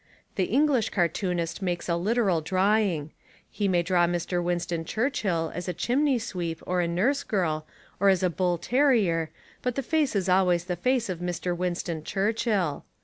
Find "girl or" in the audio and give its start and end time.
7.21-8.09